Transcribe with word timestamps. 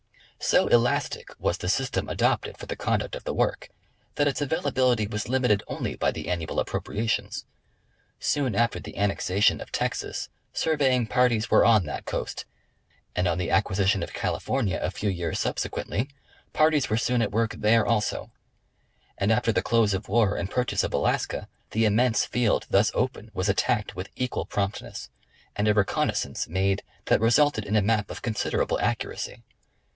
So 0.39 0.65
elastic 0.69 1.29
was 1.37 1.59
the 1.59 1.69
system 1.69 2.09
adopted 2.09 2.57
for 2.57 2.65
the 2.65 2.75
conduct 2.75 3.13
of 3.13 3.23
the 3.23 3.35
work, 3.35 3.69
that 4.15 4.27
its 4.27 4.41
availa 4.41 4.71
bility 4.71 5.07
was 5.07 5.29
limited 5.29 5.61
only 5.67 5.95
by 5.95 6.09
the 6.09 6.27
annual 6.27 6.59
appropriations. 6.59 7.45
Soon 8.19 8.55
after 8.55 8.79
the 8.79 8.97
annexation 8.97 9.61
of 9.61 9.71
Texas 9.71 10.29
surveying 10.51 11.05
parties 11.05 11.51
were 11.51 11.63
on 11.63 11.85
that 11.85 12.05
coast, 12.07 12.45
and 13.15 13.27
on 13.27 13.37
the 13.37 13.51
acquisition 13.51 14.01
of 14.01 14.13
California 14.13 14.79
a 14.81 14.89
few 14.89 15.11
years 15.11 15.39
subsequently 15.39 16.09
parties 16.53 16.89
were 16.89 16.97
soon 16.97 17.21
at 17.21 17.31
work 17.31 17.53
there 17.59 17.85
also; 17.85 18.31
and 19.19 19.31
after 19.31 19.51
the 19.51 19.61
close 19.61 19.93
of 19.93 20.05
the 20.07 20.11
war 20.11 20.35
and 20.35 20.49
purchase 20.49 20.83
of 20.83 20.95
Alaska, 20.95 21.47
the 21.69 21.85
immense 21.85 22.25
field 22.25 22.65
thus 22.71 22.89
opened 22.95 23.29
was 23.35 23.47
attacked 23.47 23.95
with 23.95 24.09
equal 24.15 24.47
promptness, 24.47 25.11
and 25.55 25.67
a 25.67 25.73
reconnaissance 25.75 26.47
made 26.49 26.81
that 27.05 27.21
resulted 27.21 27.63
in 27.63 27.75
a 27.75 27.83
map 27.83 28.09
of 28.09 28.23
considerable 28.23 28.79
accuracy. 28.79 29.43